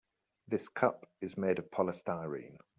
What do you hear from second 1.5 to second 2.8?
of polystyrene.